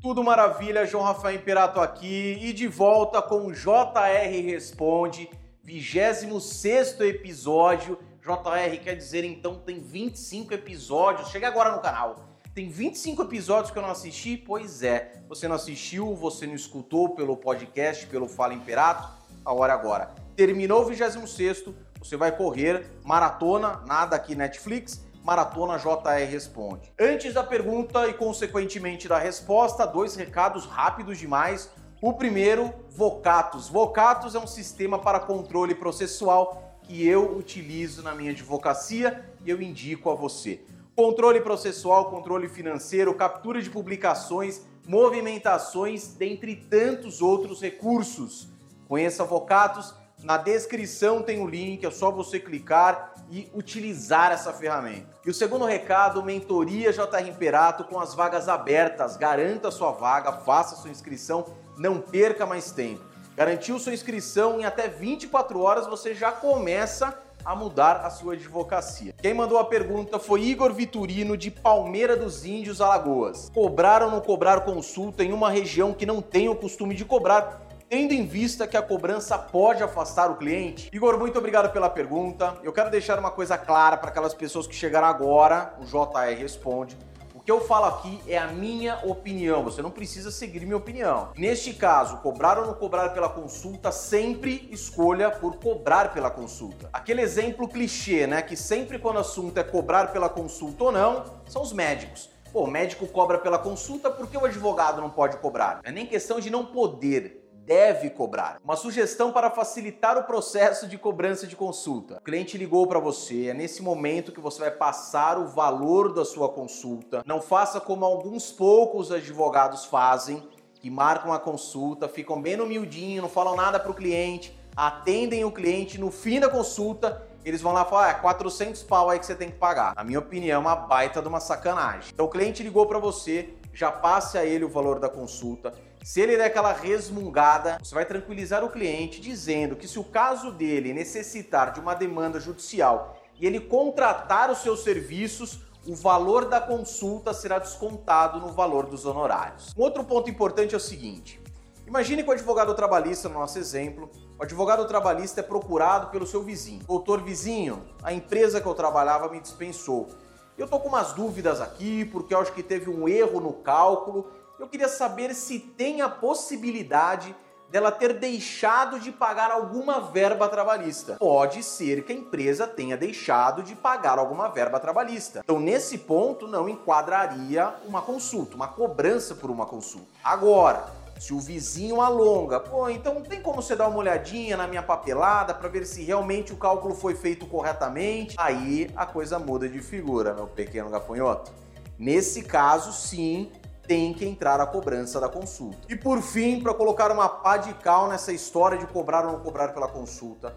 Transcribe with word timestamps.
Tudo 0.00 0.24
maravilha, 0.24 0.86
João 0.86 1.04
Rafael 1.04 1.36
Imperato 1.36 1.78
aqui 1.78 2.38
e 2.40 2.54
de 2.54 2.66
volta 2.66 3.20
com 3.20 3.48
o 3.48 3.52
JR 3.52 4.46
Responde, 4.46 5.28
26 5.62 7.00
episódio. 7.00 7.98
JR 8.22 8.78
quer 8.82 8.96
dizer 8.96 9.24
então 9.24 9.56
tem 9.56 9.78
25 9.78 10.54
episódios. 10.54 11.28
Chega 11.28 11.48
agora 11.48 11.72
no 11.72 11.82
canal. 11.82 12.16
Tem 12.54 12.70
25 12.70 13.24
episódios 13.24 13.70
que 13.70 13.78
eu 13.78 13.82
não 13.82 13.90
assisti? 13.90 14.38
Pois 14.38 14.82
é. 14.82 15.22
Você 15.28 15.46
não 15.46 15.56
assistiu, 15.56 16.14
você 16.14 16.46
não 16.46 16.54
escutou 16.54 17.10
pelo 17.10 17.36
podcast, 17.36 18.06
pelo 18.06 18.26
Fala 18.26 18.54
Imperato? 18.54 19.06
A 19.44 19.52
hora 19.52 19.74
é 19.74 19.76
agora. 19.76 20.14
Terminou 20.34 20.80
o 20.80 20.86
26, 20.86 21.64
você 21.98 22.16
vai 22.16 22.34
correr 22.34 22.86
maratona, 23.04 23.82
nada 23.86 24.16
aqui 24.16 24.34
Netflix 24.34 25.09
Maratona 25.22 25.78
JR 25.78 26.30
Responde. 26.30 26.92
Antes 26.98 27.34
da 27.34 27.42
pergunta 27.42 28.08
e, 28.08 28.14
consequentemente, 28.14 29.06
da 29.06 29.18
resposta, 29.18 29.86
dois 29.86 30.16
recados 30.16 30.66
rápidos 30.66 31.18
demais. 31.18 31.70
O 32.00 32.12
primeiro, 32.14 32.72
Vocatus. 32.88 33.68
Vocatus 33.68 34.34
é 34.34 34.38
um 34.38 34.46
sistema 34.46 34.98
para 34.98 35.20
controle 35.20 35.74
processual 35.74 36.78
que 36.82 37.06
eu 37.06 37.36
utilizo 37.36 38.02
na 38.02 38.14
minha 38.14 38.30
advocacia 38.30 39.24
e 39.44 39.50
eu 39.50 39.60
indico 39.60 40.10
a 40.10 40.14
você. 40.14 40.62
Controle 40.96 41.40
processual, 41.40 42.10
controle 42.10 42.48
financeiro, 42.48 43.14
captura 43.14 43.60
de 43.60 43.70
publicações, 43.70 44.62
movimentações, 44.86 46.14
dentre 46.14 46.56
tantos 46.56 47.20
outros 47.20 47.60
recursos. 47.60 48.48
Conheça 48.88 49.24
Vocatus 49.24 49.94
na 50.22 50.36
descrição 50.36 51.22
tem 51.22 51.40
o 51.40 51.46
link, 51.46 51.84
é 51.84 51.90
só 51.90 52.10
você 52.10 52.38
clicar 52.38 53.09
e 53.30 53.48
utilizar 53.54 54.32
essa 54.32 54.52
ferramenta. 54.52 55.06
E 55.24 55.30
o 55.30 55.34
segundo 55.34 55.64
recado, 55.64 56.22
mentoria 56.22 56.92
JR 56.92 57.28
Imperato 57.28 57.84
com 57.84 58.00
as 58.00 58.14
vagas 58.14 58.48
abertas. 58.48 59.16
Garanta 59.16 59.70
sua 59.70 59.92
vaga, 59.92 60.32
faça 60.32 60.74
sua 60.76 60.90
inscrição, 60.90 61.46
não 61.78 62.00
perca 62.00 62.44
mais 62.44 62.72
tempo. 62.72 63.02
Garantiu 63.36 63.78
sua 63.78 63.94
inscrição 63.94 64.60
em 64.60 64.64
até 64.64 64.88
24 64.88 65.60
horas 65.60 65.86
você 65.86 66.14
já 66.14 66.32
começa 66.32 67.16
a 67.44 67.54
mudar 67.54 68.04
a 68.04 68.10
sua 68.10 68.34
advocacia. 68.34 69.14
Quem 69.16 69.32
mandou 69.32 69.58
a 69.58 69.64
pergunta 69.64 70.18
foi 70.18 70.42
Igor 70.42 70.74
Vitorino 70.74 71.36
de 71.36 71.50
Palmeira 71.50 72.16
dos 72.16 72.44
Índios, 72.44 72.80
Alagoas. 72.80 73.50
Cobrar 73.54 74.02
ou 74.02 74.10
não 74.10 74.20
cobrar 74.20 74.60
consulta 74.60 75.24
em 75.24 75.32
uma 75.32 75.50
região 75.50 75.94
que 75.94 76.04
não 76.04 76.20
tem 76.20 76.48
o 76.48 76.56
costume 76.56 76.94
de 76.94 77.04
cobrar 77.04 77.69
tendo 77.90 78.12
em 78.12 78.24
vista 78.24 78.68
que 78.68 78.76
a 78.76 78.82
cobrança 78.82 79.36
pode 79.36 79.82
afastar 79.82 80.30
o 80.30 80.36
cliente? 80.36 80.88
Igor, 80.92 81.18
muito 81.18 81.36
obrigado 81.36 81.72
pela 81.72 81.90
pergunta. 81.90 82.56
Eu 82.62 82.72
quero 82.72 82.88
deixar 82.88 83.18
uma 83.18 83.32
coisa 83.32 83.58
clara 83.58 83.96
para 83.96 84.10
aquelas 84.10 84.32
pessoas 84.32 84.64
que 84.64 84.76
chegaram 84.76 85.08
agora, 85.08 85.74
o 85.80 85.84
JR 85.84 86.38
responde. 86.38 86.96
O 87.34 87.40
que 87.40 87.50
eu 87.50 87.60
falo 87.60 87.86
aqui 87.86 88.20
é 88.28 88.38
a 88.38 88.46
minha 88.46 89.00
opinião, 89.02 89.64
você 89.64 89.82
não 89.82 89.90
precisa 89.90 90.30
seguir 90.30 90.60
minha 90.60 90.76
opinião. 90.76 91.32
Neste 91.36 91.72
caso, 91.72 92.18
cobrar 92.18 92.60
ou 92.60 92.66
não 92.66 92.74
cobrar 92.74 93.08
pela 93.08 93.28
consulta, 93.28 93.90
sempre 93.90 94.68
escolha 94.70 95.28
por 95.28 95.56
cobrar 95.56 96.12
pela 96.12 96.30
consulta. 96.30 96.88
Aquele 96.92 97.22
exemplo 97.22 97.66
clichê, 97.66 98.24
né, 98.24 98.40
que 98.40 98.56
sempre 98.56 99.00
quando 99.00 99.16
o 99.16 99.20
assunto 99.20 99.58
é 99.58 99.64
cobrar 99.64 100.12
pela 100.12 100.28
consulta 100.28 100.84
ou 100.84 100.92
não, 100.92 101.24
são 101.48 101.60
os 101.60 101.72
médicos. 101.72 102.30
Pô, 102.52 102.64
o 102.64 102.66
médico 102.66 103.06
cobra 103.06 103.38
pela 103.38 103.58
consulta, 103.58 104.10
por 104.10 104.26
que 104.28 104.36
o 104.36 104.44
advogado 104.44 105.00
não 105.00 105.08
pode 105.08 105.36
cobrar? 105.36 105.80
É 105.84 105.92
nem 105.92 106.04
questão 106.04 106.40
de 106.40 106.50
não 106.50 106.66
poder, 106.66 107.39
deve 107.64 108.10
cobrar. 108.10 108.60
Uma 108.64 108.76
sugestão 108.76 109.32
para 109.32 109.50
facilitar 109.50 110.18
o 110.18 110.24
processo 110.24 110.86
de 110.86 110.98
cobrança 110.98 111.46
de 111.46 111.56
consulta. 111.56 112.16
O 112.18 112.20
cliente 112.22 112.58
ligou 112.58 112.86
para 112.86 112.98
você, 112.98 113.48
é 113.48 113.54
nesse 113.54 113.82
momento 113.82 114.32
que 114.32 114.40
você 114.40 114.60
vai 114.60 114.70
passar 114.70 115.38
o 115.38 115.46
valor 115.46 116.12
da 116.12 116.24
sua 116.24 116.48
consulta. 116.48 117.22
Não 117.26 117.40
faça 117.40 117.80
como 117.80 118.04
alguns 118.04 118.50
poucos 118.50 119.12
advogados 119.12 119.84
fazem, 119.84 120.42
que 120.74 120.90
marcam 120.90 121.32
a 121.32 121.38
consulta, 121.38 122.08
ficam 122.08 122.40
bem 122.40 122.56
no 122.56 122.66
miudinho, 122.66 123.22
não 123.22 123.28
falam 123.28 123.54
nada 123.54 123.78
para 123.78 123.90
o 123.90 123.94
cliente, 123.94 124.58
atendem 124.74 125.44
o 125.44 125.52
cliente 125.52 126.00
no 126.00 126.10
fim 126.10 126.40
da 126.40 126.48
consulta 126.48 127.28
eles 127.44 127.62
vão 127.62 127.72
lá 127.72 127.84
falar, 127.84 128.06
ah, 128.06 128.10
é 128.10 128.14
400 128.14 128.82
pau 128.82 129.08
aí 129.08 129.18
que 129.18 129.24
você 129.24 129.34
tem 129.34 129.50
que 129.50 129.56
pagar. 129.56 129.94
Na 129.96 130.04
minha 130.04 130.18
opinião, 130.18 130.56
é 130.56 130.58
uma 130.58 130.76
baita 130.76 131.22
de 131.22 131.28
uma 131.28 131.40
sacanagem. 131.40 132.10
Então 132.12 132.26
o 132.26 132.28
cliente 132.28 132.62
ligou 132.62 132.86
para 132.86 132.98
você, 132.98 133.54
já 133.72 133.90
passe 133.90 134.36
a 134.36 134.44
ele 134.44 134.64
o 134.64 134.68
valor 134.68 134.98
da 134.98 135.08
consulta. 135.08 135.72
Se 136.02 136.20
ele 136.20 136.36
der 136.36 136.46
aquela 136.46 136.72
resmungada, 136.72 137.78
você 137.82 137.94
vai 137.94 138.06
tranquilizar 138.06 138.64
o 138.64 138.70
cliente 138.70 139.20
dizendo 139.20 139.76
que 139.76 139.86
se 139.86 139.98
o 139.98 140.04
caso 140.04 140.50
dele 140.50 140.94
necessitar 140.94 141.72
de 141.72 141.80
uma 141.80 141.94
demanda 141.94 142.40
judicial 142.40 143.18
e 143.38 143.46
ele 143.46 143.60
contratar 143.60 144.50
os 144.50 144.58
seus 144.58 144.82
serviços, 144.82 145.60
o 145.86 145.94
valor 145.94 146.46
da 146.46 146.60
consulta 146.60 147.34
será 147.34 147.58
descontado 147.58 148.40
no 148.40 148.48
valor 148.48 148.86
dos 148.86 149.04
honorários. 149.04 149.74
Um 149.76 149.82
outro 149.82 150.02
ponto 150.02 150.30
importante 150.30 150.74
é 150.74 150.76
o 150.76 150.80
seguinte: 150.80 151.40
imagine 151.86 152.22
que 152.22 152.30
o 152.30 152.32
advogado 152.32 152.74
trabalhista, 152.74 153.28
no 153.28 153.38
nosso 153.38 153.58
exemplo, 153.58 154.10
o 154.38 154.42
advogado 154.42 154.86
trabalhista 154.86 155.40
é 155.40 155.42
procurado 155.42 156.08
pelo 156.08 156.26
seu 156.26 156.42
vizinho. 156.42 156.82
Doutor 156.86 157.22
vizinho, 157.22 157.84
a 158.02 158.10
empresa 158.10 158.58
que 158.58 158.66
eu 158.66 158.74
trabalhava 158.74 159.28
me 159.28 159.38
dispensou. 159.38 160.08
Eu 160.56 160.66
tô 160.66 160.80
com 160.80 160.88
umas 160.88 161.12
dúvidas 161.12 161.60
aqui, 161.60 162.06
porque 162.06 162.34
eu 162.34 162.40
acho 162.40 162.52
que 162.52 162.62
teve 162.62 162.90
um 162.90 163.06
erro 163.06 163.40
no 163.40 163.52
cálculo. 163.52 164.30
Eu 164.60 164.68
queria 164.68 164.88
saber 164.88 165.34
se 165.34 165.58
tem 165.58 166.02
a 166.02 166.08
possibilidade 166.08 167.34
dela 167.70 167.90
ter 167.90 168.18
deixado 168.18 169.00
de 169.00 169.10
pagar 169.10 169.50
alguma 169.50 170.00
verba 170.00 170.46
trabalhista. 170.50 171.16
Pode 171.18 171.62
ser 171.62 172.04
que 172.04 172.12
a 172.12 172.14
empresa 172.14 172.66
tenha 172.66 172.94
deixado 172.94 173.62
de 173.62 173.74
pagar 173.74 174.18
alguma 174.18 174.48
verba 174.48 174.78
trabalhista. 174.78 175.40
Então, 175.42 175.58
nesse 175.58 175.96
ponto, 175.96 176.46
não 176.46 176.68
enquadraria 176.68 177.72
uma 177.86 178.02
consulta, 178.02 178.54
uma 178.54 178.68
cobrança 178.68 179.34
por 179.34 179.50
uma 179.50 179.64
consulta. 179.64 180.08
Agora, 180.22 180.84
se 181.18 181.32
o 181.32 181.40
vizinho 181.40 182.02
alonga, 182.02 182.60
pô, 182.60 182.90
então 182.90 183.22
tem 183.22 183.40
como 183.40 183.62
você 183.62 183.74
dar 183.74 183.88
uma 183.88 183.98
olhadinha 183.98 184.58
na 184.58 184.66
minha 184.66 184.82
papelada 184.82 185.54
para 185.54 185.70
ver 185.70 185.86
se 185.86 186.02
realmente 186.02 186.52
o 186.52 186.56
cálculo 186.56 186.94
foi 186.94 187.14
feito 187.14 187.46
corretamente. 187.46 188.34
Aí 188.38 188.90
a 188.94 189.06
coisa 189.06 189.38
muda 189.38 189.66
de 189.66 189.80
figura, 189.80 190.34
meu 190.34 190.46
pequeno 190.46 190.90
gafanhoto. 190.90 191.50
Nesse 191.98 192.42
caso, 192.42 192.92
sim, 192.94 193.52
tem 193.90 194.14
que 194.14 194.24
entrar 194.24 194.60
a 194.60 194.66
cobrança 194.66 195.18
da 195.18 195.28
consulta. 195.28 195.78
E 195.88 195.96
por 195.96 196.22
fim, 196.22 196.60
para 196.60 196.72
colocar 196.72 197.10
uma 197.10 197.28
pá 197.28 197.56
de 197.56 197.74
cal 197.74 198.08
nessa 198.08 198.32
história 198.32 198.78
de 198.78 198.86
cobrar 198.86 199.26
ou 199.26 199.32
não 199.32 199.40
cobrar 199.40 199.74
pela 199.74 199.88
consulta, 199.88 200.56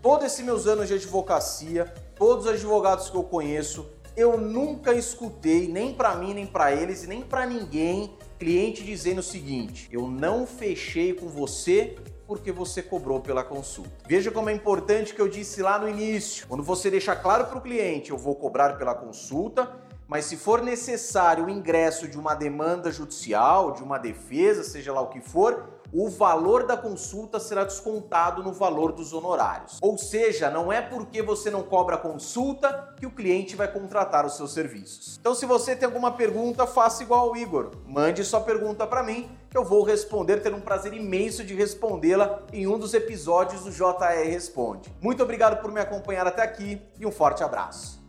todos 0.00 0.24
esses 0.24 0.42
meus 0.42 0.66
anos 0.66 0.88
de 0.88 0.94
advocacia, 0.94 1.84
todos 2.16 2.46
os 2.46 2.50
advogados 2.50 3.10
que 3.10 3.14
eu 3.14 3.24
conheço, 3.24 3.90
eu 4.16 4.38
nunca 4.38 4.94
escutei, 4.94 5.68
nem 5.68 5.92
para 5.92 6.14
mim, 6.14 6.32
nem 6.32 6.46
para 6.46 6.72
eles, 6.72 7.06
nem 7.06 7.20
para 7.20 7.44
ninguém, 7.44 8.16
cliente 8.38 8.82
dizendo 8.82 9.18
o 9.18 9.22
seguinte: 9.22 9.86
eu 9.92 10.08
não 10.08 10.46
fechei 10.46 11.12
com 11.12 11.28
você 11.28 11.94
porque 12.26 12.50
você 12.50 12.82
cobrou 12.82 13.20
pela 13.20 13.44
consulta. 13.44 13.90
Veja 14.08 14.30
como 14.30 14.48
é 14.48 14.52
importante 14.54 15.12
que 15.12 15.20
eu 15.20 15.28
disse 15.28 15.60
lá 15.60 15.78
no 15.78 15.86
início. 15.86 16.46
Quando 16.48 16.62
você 16.62 16.90
deixa 16.90 17.14
claro 17.14 17.44
para 17.48 17.58
o 17.58 17.60
cliente, 17.60 18.12
eu 18.12 18.16
vou 18.16 18.34
cobrar 18.34 18.78
pela 18.78 18.94
consulta, 18.94 19.70
mas 20.06 20.26
se 20.26 20.36
for 20.36 20.62
necessário 20.62 21.46
o 21.46 21.50
ingresso 21.50 22.06
de 22.08 22.18
uma 22.18 22.34
demanda 22.34 22.90
judicial, 22.90 23.72
de 23.72 23.82
uma 23.82 23.98
defesa, 23.98 24.62
seja 24.62 24.92
lá 24.92 25.00
o 25.00 25.08
que 25.08 25.20
for, 25.20 25.80
o 25.92 26.08
valor 26.08 26.66
da 26.66 26.76
consulta 26.76 27.38
será 27.38 27.64
descontado 27.64 28.42
no 28.42 28.52
valor 28.52 28.92
dos 28.92 29.12
honorários. 29.12 29.78
Ou 29.82 29.98
seja, 29.98 30.50
não 30.50 30.72
é 30.72 30.80
porque 30.80 31.20
você 31.20 31.50
não 31.50 31.62
cobra 31.62 31.98
consulta 31.98 32.94
que 32.96 33.04
o 33.04 33.10
cliente 33.10 33.54
vai 33.54 33.70
contratar 33.70 34.24
os 34.24 34.36
seus 34.36 34.54
serviços. 34.54 35.18
Então, 35.20 35.34
se 35.34 35.44
você 35.44 35.76
tem 35.76 35.84
alguma 35.84 36.12
pergunta, 36.12 36.66
faça 36.66 37.02
igual 37.02 37.28
ao 37.28 37.36
Igor. 37.36 37.72
Mande 37.86 38.24
sua 38.24 38.40
pergunta 38.40 38.86
para 38.86 39.02
mim, 39.02 39.30
que 39.50 39.58
eu 39.58 39.64
vou 39.64 39.82
responder, 39.82 40.40
ter 40.40 40.54
um 40.54 40.60
prazer 40.60 40.94
imenso 40.94 41.44
de 41.44 41.54
respondê-la 41.54 42.40
em 42.52 42.66
um 42.66 42.78
dos 42.78 42.94
episódios 42.94 43.64
do 43.64 43.70
JR 43.70 44.30
Responde. 44.30 44.90
Muito 45.00 45.22
obrigado 45.22 45.60
por 45.60 45.70
me 45.70 45.80
acompanhar 45.80 46.26
até 46.26 46.42
aqui 46.42 46.80
e 46.98 47.04
um 47.04 47.12
forte 47.12 47.44
abraço. 47.44 48.01